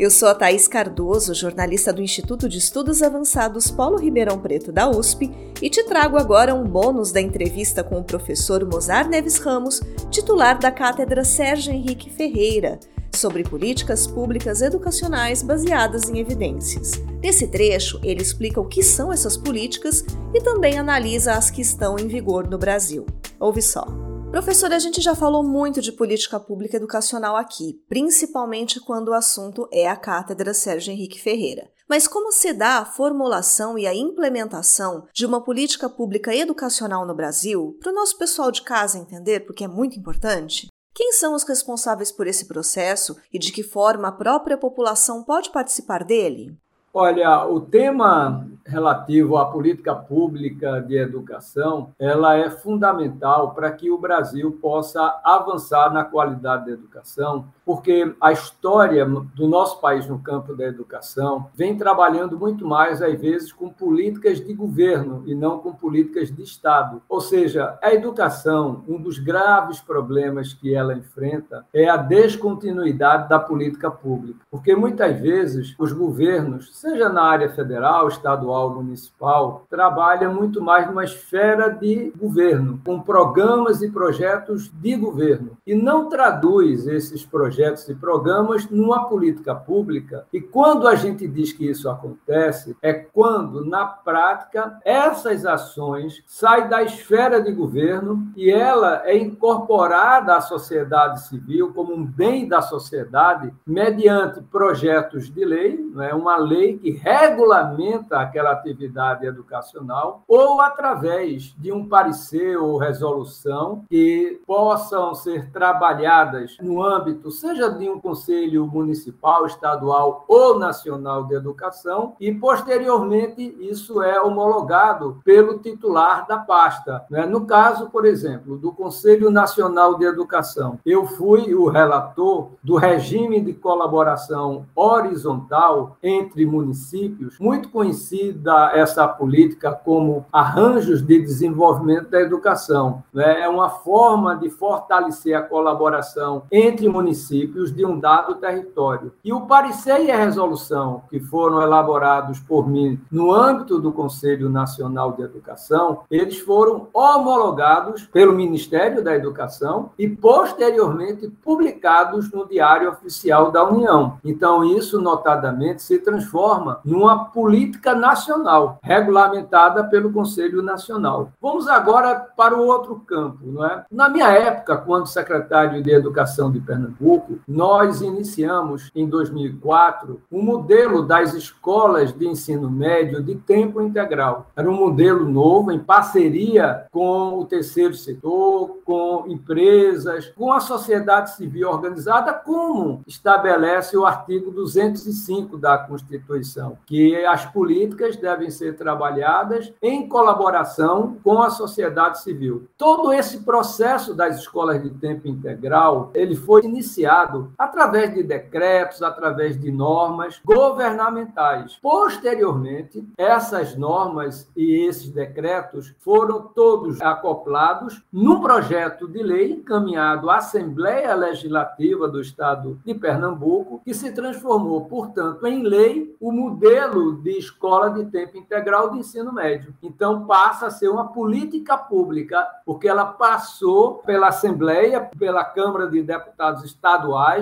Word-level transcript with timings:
Eu 0.00 0.10
sou 0.10 0.28
a 0.30 0.34
Thaís 0.34 0.66
Cardoso, 0.66 1.34
jornalista 1.34 1.92
do 1.92 2.00
Instituto 2.00 2.48
de 2.48 2.56
Estudos 2.56 3.02
Avançados 3.02 3.70
Polo 3.70 3.98
Ribeirão 3.98 4.38
Preto 4.38 4.72
da 4.72 4.88
USP, 4.88 5.30
e 5.60 5.68
te 5.68 5.84
trago 5.84 6.16
agora 6.16 6.54
um 6.54 6.64
bônus 6.64 7.12
da 7.12 7.20
entrevista 7.20 7.84
com 7.84 8.00
o 8.00 8.02
professor 8.02 8.64
Mozar 8.64 9.06
Neves 9.06 9.36
Ramos, 9.36 9.82
titular 10.10 10.58
da 10.58 10.70
Cátedra 10.70 11.22
Sérgio 11.22 11.74
Henrique 11.74 12.08
Ferreira, 12.08 12.80
sobre 13.14 13.42
políticas 13.42 14.06
públicas 14.06 14.62
educacionais 14.62 15.42
baseadas 15.42 16.08
em 16.08 16.18
evidências. 16.18 16.92
Nesse 17.22 17.46
trecho, 17.46 18.00
ele 18.02 18.22
explica 18.22 18.58
o 18.58 18.66
que 18.66 18.82
são 18.82 19.12
essas 19.12 19.36
políticas 19.36 20.02
e 20.32 20.40
também 20.40 20.78
analisa 20.78 21.34
as 21.34 21.50
que 21.50 21.60
estão 21.60 21.98
em 21.98 22.08
vigor 22.08 22.48
no 22.48 22.56
Brasil. 22.56 23.04
Ouve 23.38 23.60
só. 23.60 24.09
Professor, 24.30 24.72
a 24.72 24.78
gente 24.78 25.00
já 25.00 25.12
falou 25.12 25.42
muito 25.42 25.82
de 25.82 25.90
política 25.90 26.38
pública 26.38 26.76
educacional 26.76 27.34
aqui, 27.34 27.82
principalmente 27.88 28.78
quando 28.78 29.08
o 29.08 29.12
assunto 29.12 29.68
é 29.72 29.88
a 29.88 29.96
cátedra 29.96 30.54
Sérgio 30.54 30.92
Henrique 30.92 31.20
Ferreira. 31.20 31.68
Mas 31.88 32.06
como 32.06 32.30
se 32.30 32.52
dá 32.52 32.78
a 32.78 32.84
formulação 32.84 33.76
e 33.76 33.88
a 33.88 33.94
implementação 33.94 35.08
de 35.12 35.26
uma 35.26 35.42
política 35.42 35.90
pública 35.90 36.32
educacional 36.32 37.04
no 37.04 37.14
Brasil, 37.14 37.76
para 37.80 37.90
o 37.90 37.94
nosso 37.94 38.16
pessoal 38.16 38.52
de 38.52 38.62
casa 38.62 38.98
entender, 38.98 39.40
porque 39.40 39.64
é 39.64 39.68
muito 39.68 39.98
importante? 39.98 40.68
Quem 40.94 41.12
são 41.12 41.34
os 41.34 41.42
responsáveis 41.42 42.12
por 42.12 42.28
esse 42.28 42.46
processo 42.46 43.16
e 43.32 43.38
de 43.38 43.50
que 43.50 43.64
forma 43.64 44.08
a 44.08 44.12
própria 44.12 44.56
população 44.56 45.24
pode 45.24 45.50
participar 45.50 46.04
dele? 46.04 46.56
Olha, 46.92 47.46
o 47.46 47.60
tema 47.60 48.48
relativo 48.66 49.36
à 49.36 49.46
política 49.46 49.94
pública 49.94 50.80
de 50.80 50.96
educação, 50.96 51.92
ela 51.98 52.36
é 52.36 52.50
fundamental 52.50 53.54
para 53.54 53.70
que 53.70 53.90
o 53.90 53.98
Brasil 53.98 54.58
possa 54.60 55.20
avançar 55.22 55.92
na 55.92 56.02
qualidade 56.02 56.66
da 56.66 56.72
educação, 56.72 57.46
porque 57.70 58.16
a 58.20 58.32
história 58.32 59.06
do 59.06 59.46
nosso 59.46 59.80
país 59.80 60.04
no 60.04 60.18
campo 60.18 60.56
da 60.56 60.64
educação 60.64 61.46
vem 61.54 61.76
trabalhando 61.76 62.36
muito 62.36 62.66
mais 62.66 63.00
às 63.00 63.16
vezes 63.20 63.52
com 63.52 63.68
políticas 63.70 64.44
de 64.44 64.52
governo 64.52 65.22
e 65.24 65.36
não 65.36 65.60
com 65.60 65.72
políticas 65.72 66.34
de 66.34 66.42
Estado. 66.42 67.00
Ou 67.08 67.20
seja, 67.20 67.78
a 67.80 67.94
educação, 67.94 68.82
um 68.88 69.00
dos 69.00 69.20
graves 69.20 69.78
problemas 69.78 70.52
que 70.52 70.74
ela 70.74 70.94
enfrenta 70.94 71.64
é 71.72 71.88
a 71.88 71.96
descontinuidade 71.96 73.28
da 73.28 73.38
política 73.38 73.88
pública, 73.88 74.40
porque 74.50 74.74
muitas 74.74 75.20
vezes 75.20 75.76
os 75.78 75.92
governos 75.92 76.76
seja 76.76 77.08
na 77.08 77.22
área 77.22 77.50
federal, 77.50 78.08
estadual, 78.08 78.74
municipal, 78.74 79.64
trabalha 79.70 80.28
muito 80.28 80.60
mais 80.60 80.88
numa 80.88 81.04
esfera 81.04 81.68
de 81.68 82.12
governo, 82.18 82.80
com 82.84 82.98
programas 82.98 83.80
e 83.80 83.88
projetos 83.88 84.68
de 84.74 84.96
governo, 84.96 85.56
e 85.64 85.76
não 85.76 86.08
traduz 86.08 86.88
esses 86.88 87.24
projetos 87.24 87.59
e 87.88 87.94
programas 87.94 88.68
numa 88.70 89.08
política 89.08 89.54
pública. 89.54 90.26
E 90.32 90.40
quando 90.40 90.88
a 90.88 90.94
gente 90.94 91.28
diz 91.28 91.52
que 91.52 91.68
isso 91.68 91.88
acontece, 91.88 92.76
é 92.80 92.92
quando, 92.92 93.64
na 93.64 93.84
prática, 93.84 94.78
essas 94.84 95.44
ações 95.44 96.22
saem 96.26 96.68
da 96.68 96.82
esfera 96.82 97.40
de 97.40 97.52
governo 97.52 98.32
e 98.36 98.50
ela 98.50 99.02
é 99.04 99.16
incorporada 99.16 100.36
à 100.36 100.40
sociedade 100.40 101.22
civil 101.26 101.72
como 101.72 101.94
um 101.94 102.04
bem 102.04 102.48
da 102.48 102.62
sociedade 102.62 103.52
mediante 103.66 104.40
projetos 104.42 105.30
de 105.30 105.44
lei, 105.44 105.76
não 105.76 106.02
é 106.02 106.14
uma 106.14 106.36
lei 106.36 106.78
que 106.78 106.90
regulamenta 106.90 108.18
aquela 108.18 108.52
atividade 108.52 109.26
educacional 109.26 110.22
ou 110.26 110.60
através 110.60 111.54
de 111.58 111.72
um 111.72 111.86
parecer 111.86 112.56
ou 112.56 112.78
resolução 112.78 113.84
que 113.88 114.40
possam 114.46 115.14
ser 115.14 115.50
trabalhadas 115.50 116.56
no 116.60 116.82
âmbito, 116.82 117.30
seja 117.50 117.68
de 117.68 117.88
um 117.88 118.00
conselho 118.00 118.66
municipal, 118.66 119.44
estadual 119.44 120.24
ou 120.28 120.58
nacional 120.58 121.24
de 121.24 121.34
educação, 121.34 122.14
e 122.20 122.32
posteriormente 122.32 123.56
isso 123.60 124.02
é 124.02 124.20
homologado 124.20 125.20
pelo 125.24 125.58
titular 125.58 126.26
da 126.26 126.38
pasta. 126.38 127.04
Né? 127.10 127.26
No 127.26 127.46
caso, 127.46 127.90
por 127.90 128.04
exemplo, 128.04 128.56
do 128.56 128.72
Conselho 128.72 129.30
Nacional 129.30 129.98
de 129.98 130.04
Educação, 130.04 130.78
eu 130.86 131.06
fui 131.06 131.54
o 131.54 131.68
relator 131.68 132.50
do 132.62 132.76
regime 132.76 133.40
de 133.40 133.52
colaboração 133.52 134.66
horizontal 134.74 135.96
entre 136.02 136.46
municípios 136.46 137.38
muito 137.38 137.68
conhecida 137.70 138.70
essa 138.74 139.08
política 139.08 139.72
como 139.72 140.24
arranjos 140.32 141.02
de 141.02 141.20
desenvolvimento 141.20 142.10
da 142.10 142.20
educação. 142.20 143.02
Né? 143.12 143.40
É 143.40 143.48
uma 143.48 143.70
forma 143.70 144.36
de 144.36 144.50
fortalecer 144.50 145.34
a 145.36 145.42
colaboração 145.42 146.42
entre 146.50 146.88
municípios 146.88 147.29
de 147.30 147.84
um 147.86 147.98
dado 147.98 148.34
território. 148.34 149.12
E 149.24 149.32
o 149.32 149.42
parecer 149.42 150.04
e 150.04 150.10
a 150.10 150.16
resolução 150.16 151.02
que 151.08 151.20
foram 151.20 151.62
elaborados 151.62 152.40
por 152.40 152.68
mim 152.68 153.00
no 153.10 153.32
âmbito 153.32 153.78
do 153.78 153.92
Conselho 153.92 154.48
Nacional 154.48 155.12
de 155.12 155.22
Educação, 155.22 156.00
eles 156.10 156.38
foram 156.38 156.88
homologados 156.92 158.04
pelo 158.04 158.32
Ministério 158.32 159.02
da 159.02 159.14
Educação 159.14 159.90
e 159.98 160.08
posteriormente 160.08 161.28
publicados 161.42 162.30
no 162.32 162.46
Diário 162.46 162.90
Oficial 162.90 163.50
da 163.50 163.64
União. 163.64 164.18
Então, 164.24 164.64
isso 164.64 165.00
notadamente 165.00 165.82
se 165.82 165.98
transforma 165.98 166.80
numa 166.84 167.26
política 167.26 167.94
nacional, 167.94 168.78
regulamentada 168.82 169.84
pelo 169.84 170.12
Conselho 170.12 170.62
Nacional. 170.62 171.30
Vamos 171.40 171.68
agora 171.68 172.14
para 172.14 172.56
o 172.56 172.66
outro 172.66 172.96
campo, 173.06 173.38
não 173.42 173.64
é? 173.64 173.84
Na 173.90 174.08
minha 174.08 174.28
época, 174.28 174.76
quando 174.76 175.06
secretário 175.06 175.82
de 175.82 175.90
Educação 175.90 176.50
de 176.50 176.60
Pernambuco, 176.60 177.19
nós 177.46 178.00
iniciamos 178.00 178.90
em 178.94 179.08
2004 179.08 180.20
o 180.30 180.38
um 180.38 180.42
modelo 180.42 181.02
das 181.02 181.34
escolas 181.34 182.12
de 182.12 182.26
ensino 182.26 182.70
médio 182.70 183.22
de 183.22 183.34
tempo 183.34 183.80
integral. 183.80 184.46
Era 184.56 184.70
um 184.70 184.74
modelo 184.74 185.28
novo 185.28 185.72
em 185.72 185.78
parceria 185.78 186.86
com 186.90 187.38
o 187.38 187.44
terceiro 187.44 187.94
setor, 187.94 188.78
com 188.84 189.24
empresas, 189.28 190.32
com 190.36 190.52
a 190.52 190.60
sociedade 190.60 191.34
civil 191.34 191.68
organizada, 191.68 192.32
como 192.32 193.02
estabelece 193.06 193.96
o 193.96 194.06
artigo 194.06 194.50
205 194.50 195.56
da 195.56 195.78
Constituição, 195.78 196.78
que 196.86 197.16
as 197.26 197.46
políticas 197.46 198.16
devem 198.16 198.50
ser 198.50 198.76
trabalhadas 198.76 199.72
em 199.82 200.08
colaboração 200.08 201.16
com 201.22 201.42
a 201.42 201.50
sociedade 201.50 202.20
civil. 202.22 202.68
Todo 202.76 203.12
esse 203.12 203.38
processo 203.38 204.14
das 204.14 204.38
escolas 204.38 204.82
de 204.82 204.90
tempo 204.90 205.28
integral, 205.28 206.10
ele 206.14 206.34
foi 206.34 206.64
iniciado 206.64 207.09
através 207.58 208.14
de 208.14 208.22
decretos, 208.22 209.02
através 209.02 209.58
de 209.58 209.70
normas 209.70 210.40
governamentais. 210.44 211.76
Posteriormente, 211.82 213.04
essas 213.18 213.76
normas 213.76 214.48
e 214.56 214.86
esses 214.86 215.10
decretos 215.10 215.94
foram 215.98 216.42
todos 216.42 217.00
acoplados 217.00 218.02
num 218.12 218.40
projeto 218.40 219.08
de 219.08 219.22
lei 219.22 219.52
encaminhado 219.52 220.30
à 220.30 220.36
Assembleia 220.36 221.14
Legislativa 221.14 222.08
do 222.08 222.20
Estado 222.20 222.78
de 222.84 222.94
Pernambuco, 222.94 223.80
que 223.84 223.94
se 223.94 224.12
transformou, 224.12 224.84
portanto, 224.84 225.46
em 225.46 225.62
lei 225.62 226.16
o 226.20 226.30
modelo 226.30 227.16
de 227.20 227.38
escola 227.38 227.90
de 227.90 228.04
tempo 228.06 228.36
integral 228.36 228.90
de 228.90 228.98
ensino 228.98 229.32
médio. 229.32 229.74
Então, 229.82 230.26
passa 230.26 230.66
a 230.66 230.70
ser 230.70 230.88
uma 230.88 231.08
política 231.08 231.76
pública, 231.76 232.46
porque 232.64 232.88
ela 232.88 233.06
passou 233.06 233.94
pela 234.06 234.28
Assembleia, 234.28 235.10
pela 235.18 235.44
Câmara 235.44 235.88
de 235.88 236.02
Deputados 236.02 236.64
Estaduais 236.64 236.99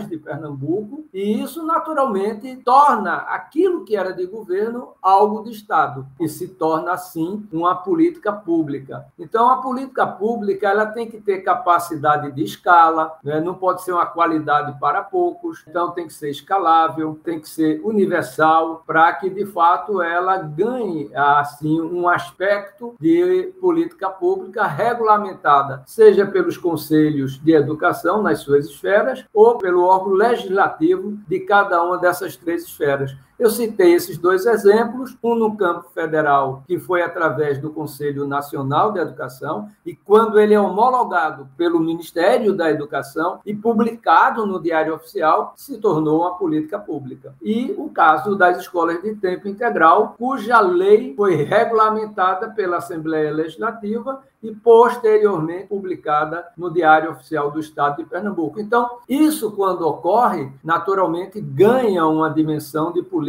de 0.09 0.17
Pernambuco, 0.17 1.05
e 1.13 1.41
isso, 1.41 1.65
naturalmente, 1.65 2.57
torna 2.65 3.15
aquilo 3.15 3.85
que 3.85 3.97
era 3.97 4.13
de 4.13 4.27
governo 4.27 4.91
algo 5.03 5.43
de 5.43 5.51
Estado, 5.51 6.07
e 6.21 6.29
se 6.29 6.49
torna, 6.49 6.93
assim, 6.93 7.47
uma 7.53 7.75
política 7.75 8.33
pública. 8.33 9.07
Então, 9.19 9.51
a 9.51 9.61
política 9.61 10.07
pública 10.07 10.69
ela 10.69 10.87
tem 10.87 11.11
que 11.11 11.21
ter 11.21 11.39
capacidade 11.41 12.33
de 12.33 12.43
escala, 12.43 13.17
né? 13.23 13.41
não 13.41 13.55
pode 13.55 13.83
ser 13.83 13.93
uma 13.93 14.07
qualidade 14.07 14.79
para 14.79 15.03
poucos, 15.03 15.65
então 15.67 15.91
tem 15.91 16.07
que 16.07 16.13
ser 16.13 16.31
escalável, 16.31 17.19
tem 17.23 17.41
que 17.41 17.49
ser 17.49 17.81
universal, 17.85 18.83
para 18.87 19.13
que 19.15 19.29
de 19.31 19.47
fato 19.47 20.03
ela 20.03 20.37
ganhe 20.37 21.11
assim 21.15 21.81
um 21.81 22.09
aspecto 22.09 22.95
de 23.01 23.53
política 23.61 24.11
pública 24.11 24.67
regulamentada, 24.67 25.83
seja 25.87 26.27
pelos 26.27 26.57
conselhos 26.57 27.39
de 27.43 27.53
educação 27.53 28.23
nas 28.23 28.41
suas 28.41 28.67
esferas 28.67 29.25
ou 29.33 29.48
pelo 29.57 29.85
órgão 29.85 30.13
legislativo 30.13 31.19
de 31.27 31.41
cada 31.41 31.83
uma 31.83 31.97
dessas 31.97 32.37
três 32.37 32.65
esferas. 32.65 33.17
Eu 33.39 33.51
citei 33.51 33.95
esses 33.95 34.19
dois 34.19 34.47
exemplos, 34.47 35.17
um 35.23 35.37
no 35.37 35.57
campo 35.57 35.91
federal, 35.95 36.65
que 36.67 36.77
foi 36.77 37.03
através 37.03 37.59
do 37.59 37.71
Conselho 37.71 38.27
Nacional 38.27 38.91
de 38.91 38.99
Educação, 38.99 39.69
e 39.87 39.95
quando 39.95 40.41
ele 40.41 40.55
é 40.55 40.61
homologado 40.61 41.47
pelo 41.57 41.79
Ministério 41.79 42.53
da 42.53 42.69
Educação 42.69 43.39
e 43.47 43.55
publicado 43.55 44.45
no 44.45 44.61
Diário 44.61 44.93
Oficial, 44.93 45.53
se 45.55 45.79
tornou 45.79 46.23
uma 46.23 46.35
política 46.37 46.81
pública. 46.81 47.33
E 47.41 47.73
o 47.79 47.89
caso 47.91 48.35
das 48.35 48.59
escolas 48.59 49.01
de 49.03 49.15
tempo 49.15 49.47
integral, 49.47 50.17
cuja 50.19 50.59
lei 50.59 51.15
foi 51.15 51.37
regulamentada 51.37 52.51
pela 52.51 52.79
Assembleia 52.79 53.33
Legislativa 53.33 54.21
e 54.43 54.53
posteriormente 54.53 55.67
publicada 55.67 56.47
no 56.57 56.71
Diário 56.71 57.11
Oficial 57.11 57.51
do 57.51 57.59
Estado 57.59 57.97
de 57.97 58.05
Pernambuco. 58.05 58.61
Então, 58.61 58.89
isso 59.09 59.51
quando 59.53 59.87
ocorre, 59.87 60.53
naturalmente 60.63 61.41
ganha 61.41 62.07
uma 62.07 62.31
dimensão 62.31 62.93
de 62.93 63.03
política 63.03 63.28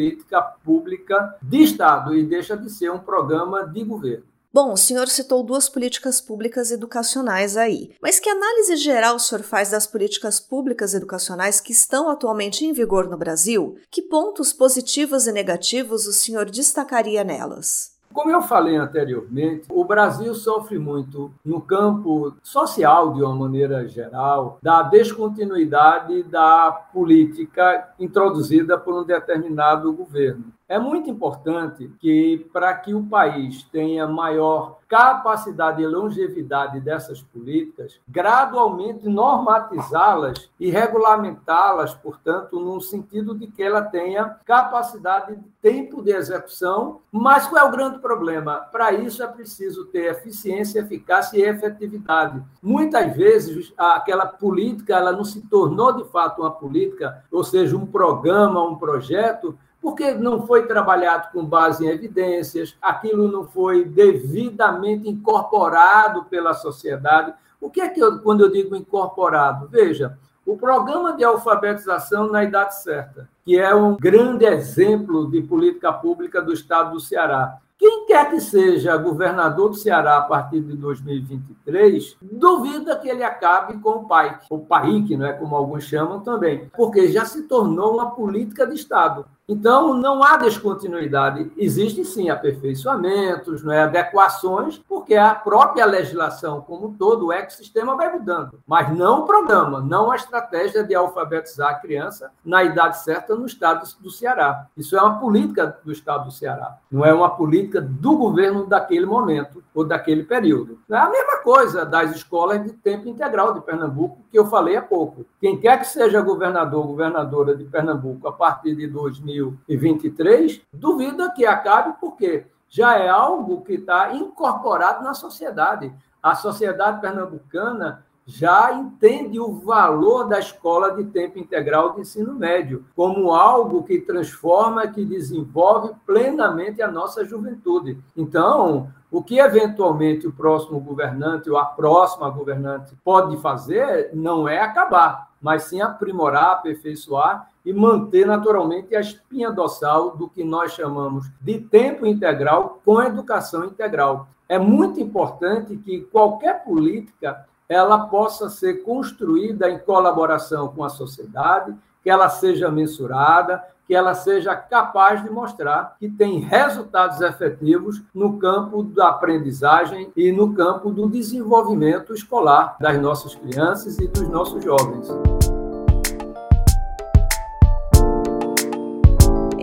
pública 0.64 1.38
de 1.42 1.64
Estado 1.64 2.16
e 2.16 2.24
deixa 2.24 2.56
de 2.56 2.70
ser 2.70 2.92
um 2.92 3.00
programa 3.00 3.66
de 3.66 3.84
governo. 3.84 4.26
Bom, 4.52 4.74
o 4.74 4.78
senhor 4.78 5.08
citou 5.08 5.44
duas 5.44 5.70
políticas 5.70 6.20
públicas 6.20 6.72
educacionais 6.72 7.56
aí, 7.56 7.92
mas 8.02 8.20
que 8.20 8.28
análise 8.28 8.78
geral 8.78 9.16
o 9.16 9.20
senhor 9.20 9.44
faz 9.44 9.70
das 9.70 9.86
políticas 9.86 10.40
públicas 10.40 10.96
educacionais 10.96 11.62
que 11.62 11.72
estão 11.72 12.10
atualmente 12.10 12.66
em 12.66 12.74
vigor 12.74 13.08
no 13.08 13.16
Brasil? 13.16 13.78
Que 13.92 14.02
pontos 14.02 14.52
positivos 14.52 15.28
e 15.28 15.32
negativos 15.32 16.08
o 16.08 16.14
senhor 16.14 16.50
destacaria 16.50 17.24
nelas? 17.24 17.99
Como 18.20 18.32
eu 18.32 18.42
falei 18.42 18.76
anteriormente, 18.76 19.70
o 19.72 19.86
Brasil 19.86 20.36
sofre 20.36 20.78
muito 20.78 21.32
no 21.44 21.62
campo 21.62 22.36
social, 22.44 23.14
de 23.14 23.24
uma 23.24 23.34
maneira 23.34 23.88
geral, 23.88 24.58
da 24.62 24.82
descontinuidade 24.82 26.24
da 26.24 26.70
política 26.70 27.94
introduzida 27.98 28.78
por 28.78 28.94
um 28.94 29.06
determinado 29.06 29.94
governo. 29.94 30.52
É 30.70 30.78
muito 30.78 31.10
importante 31.10 31.92
que, 32.00 32.48
para 32.54 32.72
que 32.76 32.94
o 32.94 33.04
país 33.04 33.64
tenha 33.72 34.06
maior 34.06 34.78
capacidade 34.88 35.82
e 35.82 35.88
longevidade 35.88 36.80
dessas 36.80 37.24
políticas, 37.24 38.00
gradualmente 38.08 39.10
normatizá-las 39.10 40.50
e 40.60 40.70
regulamentá-las, 40.70 41.96
portanto, 41.96 42.60
no 42.60 42.80
sentido 42.82 43.34
de 43.34 43.48
que 43.48 43.64
ela 43.64 43.82
tenha 43.82 44.38
capacidade 44.46 45.36
de 45.36 45.44
tempo 45.60 46.04
de 46.04 46.12
execução. 46.12 47.02
Mas 47.12 47.48
qual 47.48 47.66
é 47.66 47.68
o 47.68 47.72
grande 47.72 47.98
problema? 47.98 48.58
Para 48.72 48.92
isso 48.92 49.24
é 49.24 49.28
preciso 49.28 49.86
ter 49.86 50.12
eficiência, 50.12 50.82
eficácia 50.82 51.38
e 51.38 51.50
efetividade. 51.50 52.44
Muitas 52.62 53.16
vezes, 53.16 53.74
aquela 53.76 54.28
política 54.28 54.96
ela 54.96 55.12
não 55.12 55.24
se 55.24 55.42
tornou 55.48 55.94
de 55.94 56.04
fato 56.12 56.42
uma 56.42 56.52
política, 56.52 57.24
ou 57.32 57.44
seja, 57.44 57.76
um 57.76 57.88
programa, 57.88 58.64
um 58.64 58.76
projeto, 58.76 59.58
porque 59.82 60.14
não 60.14 60.46
foi 60.46 60.68
trabalhado 60.68 61.30
com 61.32 61.46
base 61.46 61.86
em 61.86 61.90
evidências, 61.90 62.76
aquilo 62.82 63.32
não 63.32 63.46
foi 63.46 63.86
devidamente 63.86 65.10
incorporado 65.10 66.26
pela 66.26 66.54
sociedade. 66.54 67.34
O 67.62 67.70
que 67.70 67.82
é 67.82 67.90
que 67.90 68.00
eu, 68.00 68.20
quando 68.20 68.42
eu 68.42 68.52
digo 68.52 68.76
incorporado? 68.76 69.68
Veja, 69.68 70.18
o 70.46 70.58
programa 70.58 71.14
de 71.14 71.24
alfabetização 71.24 72.30
na 72.30 72.44
idade 72.44 72.82
certa, 72.82 73.30
que 73.46 73.58
é 73.58 73.74
um 73.74 73.96
grande 73.96 74.46
exemplo 74.46 75.30
de 75.30 75.42
política 75.42 75.94
pública 75.94 76.42
do 76.42 76.54
estado 76.54 76.92
do 76.92 77.00
Ceará. 77.00 77.58
Quem 77.78 78.06
quer 78.08 78.30
que 78.30 78.42
seja 78.42 78.98
governador 78.98 79.70
do 79.70 79.76
Ceará 79.76 80.18
a 80.18 80.22
partir 80.22 80.60
de 80.60 80.76
2023, 80.76 82.18
duvida 82.22 82.98
que 82.98 83.08
ele 83.08 83.24
acabe 83.24 83.78
com 83.80 83.92
o 83.92 84.06
PAIC, 84.06 84.46
o 84.50 84.60
PAIC, 84.60 85.16
não 85.16 85.26
é 85.26 85.34
como 85.34 85.56
alguns 85.56 85.86
chamam 85.86 86.20
também, 86.20 86.70
porque 86.76 87.08
já 87.10 87.24
se 87.24 87.44
tornou 87.44 87.94
uma 87.94 88.12
política 88.12 88.68
de 88.68 88.76
Estado. 88.76 89.26
Então, 89.50 89.96
não 89.96 90.24
há 90.24 90.38
descontinuidade. 90.38 91.52
Existem, 91.58 92.04
sim, 92.04 92.30
aperfeiçoamentos, 92.30 93.66
é, 93.66 93.82
adequações, 93.82 94.78
porque 94.88 95.16
a 95.16 95.34
própria 95.34 95.88
legislação, 95.88 96.62
como 96.62 96.94
todo, 97.00 97.26
o 97.26 97.34
ecossistema 97.34 97.96
vai 97.96 98.14
mudando. 98.14 98.60
Mas 98.68 98.96
não 98.96 99.22
o 99.22 99.26
programa, 99.26 99.82
não 99.82 100.12
a 100.12 100.16
estratégia 100.16 100.84
de 100.84 100.94
alfabetizar 100.94 101.72
a 101.72 101.80
criança 101.80 102.32
na 102.46 102.64
idade 102.64 103.00
certa 103.00 103.36
no 103.36 103.48
estado 103.48 103.90
do 104.00 104.12
Ceará. 104.12 104.68
Isso 104.78 104.96
é 104.96 105.02
uma 105.02 105.20
política 105.20 105.80
do 105.84 105.92
estado 105.92 106.26
do 106.26 106.32
Ceará, 106.32 106.78
não 106.92 107.04
é 107.04 107.12
uma 107.12 107.32
política 107.32 107.82
do 107.82 108.18
governo 108.18 108.68
daquele 108.68 109.08
momento 109.08 109.64
ou 109.74 109.84
daquele 109.84 110.24
período. 110.24 110.78
É 110.88 110.96
a 110.96 111.10
mesma 111.10 111.38
coisa 111.38 111.84
das 111.86 112.16
escolas 112.16 112.64
de 112.64 112.72
tempo 112.72 113.08
integral 113.08 113.54
de 113.54 113.62
Pernambuco, 113.62 114.20
que 114.30 114.38
eu 114.38 114.46
falei 114.46 114.76
há 114.76 114.82
pouco. 114.82 115.26
Quem 115.40 115.58
quer 115.58 115.80
que 115.80 115.88
seja 115.88 116.22
governador 116.22 116.82
ou 116.82 116.88
governadora 116.88 117.56
de 117.56 117.64
Pernambuco 117.64 118.28
a 118.28 118.32
partir 118.32 118.76
de 118.76 118.86
2000, 118.86 119.39
2023, 119.42 120.62
duvida 120.74 121.32
que 121.32 121.46
acabe, 121.46 121.96
porque 122.00 122.46
já 122.68 122.98
é 122.98 123.10
algo 123.10 123.62
que 123.62 123.74
está 123.74 124.14
incorporado 124.14 125.04
na 125.04 125.14
sociedade. 125.14 125.92
A 126.22 126.36
sociedade 126.36 127.02
pernambucana 127.02 128.06
já 128.30 128.72
entende 128.72 129.40
o 129.40 129.54
valor 129.54 130.26
da 130.26 130.38
escola 130.38 130.92
de 130.92 131.06
tempo 131.06 131.40
integral 131.40 131.94
de 131.94 132.02
ensino 132.02 132.36
médio 132.36 132.86
como 132.96 133.34
algo 133.34 133.84
que 133.84 134.00
transforma, 134.02 134.88
que 134.88 135.04
desenvolve 135.04 135.96
plenamente 136.06 136.80
a 136.80 136.92
nossa 136.92 137.26
juventude. 137.26 137.98
Então, 138.16 138.94
o 139.10 139.24
que 139.24 139.40
eventualmente 139.40 140.28
o 140.28 140.32
próximo 140.32 140.80
governante 140.80 141.50
ou 141.50 141.58
a 141.58 141.66
próxima 141.66 142.30
governante 142.30 142.96
pode 143.04 143.36
fazer 143.38 144.12
não 144.14 144.48
é 144.48 144.60
acabar, 144.60 145.32
mas 145.42 145.64
sim 145.64 145.82
aprimorar, 145.82 146.52
aperfeiçoar 146.52 147.50
e 147.70 147.74
manter 147.74 148.26
naturalmente 148.26 148.96
a 148.96 149.00
espinha 149.00 149.52
dorsal 149.52 150.18
do 150.18 150.28
que 150.28 150.44
nós 150.44 150.72
chamamos 150.72 151.30
de 151.40 151.60
tempo 151.60 152.04
integral 152.04 152.82
com 152.84 153.00
educação 153.00 153.64
integral. 153.64 154.28
É 154.50 154.58
muito 154.58 155.00
importante 155.00 155.78
que 155.78 156.02
qualquer 156.02 156.64
política 156.64 157.46
ela 157.70 158.08
possa 158.08 158.50
ser 158.50 158.84
construída 158.84 159.70
em 159.70 159.78
colaboração 159.78 160.70
com 160.70 160.84
a 160.84 160.90
sociedade, 160.90 161.76
que 162.02 162.10
ela 162.10 162.28
seja 162.28 162.72
mensurada, 162.72 163.64
que 163.86 163.94
ela 163.94 164.16
seja 164.16 164.56
capaz 164.56 165.24
de 165.24 165.30
mostrar 165.30 165.96
que 166.00 166.10
tem 166.10 166.40
resultados 166.40 167.22
efetivos 167.22 168.02
no 168.12 168.40
campo 168.40 168.82
da 168.82 169.10
aprendizagem 169.10 170.12
e 170.18 170.32
no 170.32 170.56
campo 170.56 170.90
do 170.90 171.08
desenvolvimento 171.08 172.16
escolar 172.16 172.78
das 172.80 173.00
nossas 173.00 173.36
crianças 173.36 174.00
e 174.00 174.08
dos 174.08 174.28
nossos 174.28 174.64
jovens. 174.64 175.08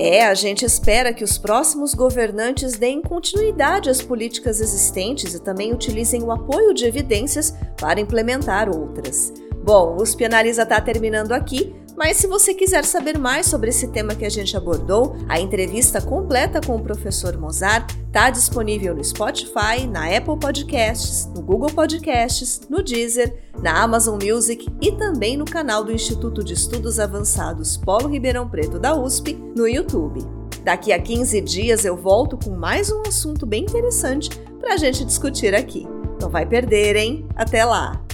É, 0.08 0.24
a 0.24 0.34
gente 0.34 0.64
espera 0.64 1.12
que 1.12 1.24
os 1.24 1.36
próximos 1.36 1.92
governantes 1.92 2.78
deem 2.78 3.02
continuidade 3.02 3.90
às 3.90 4.00
políticas 4.00 4.60
existentes 4.60 5.34
e 5.34 5.42
também 5.42 5.74
utilizem 5.74 6.22
o 6.22 6.30
apoio 6.30 6.72
de 6.72 6.84
evidências 6.84 7.52
para 7.76 8.00
implementar 8.00 8.68
outras. 8.68 9.32
Bom, 9.64 9.96
o 9.96 10.02
USP 10.02 10.24
Analisa 10.24 10.62
está 10.62 10.80
terminando 10.80 11.32
aqui, 11.32 11.74
mas 11.96 12.18
se 12.18 12.26
você 12.26 12.52
quiser 12.52 12.84
saber 12.84 13.18
mais 13.18 13.46
sobre 13.46 13.70
esse 13.70 13.88
tema 13.88 14.14
que 14.14 14.24
a 14.24 14.28
gente 14.30 14.56
abordou, 14.56 15.16
a 15.28 15.40
entrevista 15.40 16.00
completa 16.00 16.60
com 16.60 16.76
o 16.76 16.82
professor 16.82 17.36
Mozart 17.38 17.90
está 18.06 18.30
disponível 18.30 18.94
no 18.94 19.02
Spotify, 19.02 19.86
na 19.90 20.14
Apple 20.14 20.38
Podcasts, 20.38 21.26
no 21.34 21.42
Google 21.42 21.70
Podcasts, 21.70 22.60
no 22.68 22.82
Deezer, 22.82 23.34
na 23.62 23.82
Amazon 23.82 24.18
Music 24.22 24.66
e 24.80 24.92
também 24.92 25.36
no 25.36 25.44
canal 25.44 25.82
do 25.82 25.92
Instituto 25.92 26.44
de 26.44 26.52
Estudos 26.52 27.00
Avançados 27.00 27.76
Polo 27.76 28.08
Ribeirão 28.08 28.48
Preto 28.48 28.78
da 28.78 28.94
USP 28.94 29.34
no 29.56 29.66
YouTube. 29.66 30.20
Daqui 30.62 30.92
a 30.92 31.00
15 31.00 31.40
dias 31.40 31.84
eu 31.84 31.96
volto 31.96 32.36
com 32.36 32.50
mais 32.50 32.90
um 32.90 33.02
assunto 33.06 33.46
bem 33.46 33.62
interessante 33.62 34.30
para 34.58 34.74
a 34.74 34.76
gente 34.76 35.04
discutir 35.04 35.54
aqui. 35.54 35.86
Não 36.20 36.28
vai 36.28 36.44
perder, 36.44 36.96
hein? 36.96 37.26
Até 37.36 37.64
lá! 37.64 38.05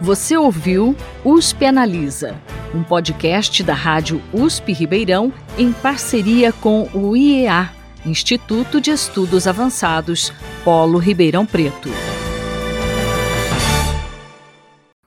Você 0.00 0.34
ouviu 0.34 0.96
USP 1.22 1.66
Analisa, 1.66 2.34
um 2.74 2.82
podcast 2.82 3.62
da 3.62 3.74
Rádio 3.74 4.22
USP 4.32 4.72
Ribeirão 4.72 5.30
em 5.58 5.72
parceria 5.72 6.52
com 6.52 6.88
o 6.94 7.14
IEA, 7.14 7.70
Instituto 8.06 8.80
de 8.80 8.90
Estudos 8.90 9.46
Avançados, 9.46 10.32
Polo 10.64 10.96
Ribeirão 10.96 11.44
Preto. 11.44 11.90